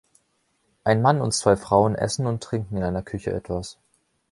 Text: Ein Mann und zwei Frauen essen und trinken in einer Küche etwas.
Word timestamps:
Ein 0.83 1.03
Mann 1.03 1.21
und 1.21 1.31
zwei 1.35 1.55
Frauen 1.55 1.93
essen 1.93 2.25
und 2.25 2.41
trinken 2.43 2.77
in 2.77 2.83
einer 2.83 3.03
Küche 3.03 3.31
etwas. 3.33 3.77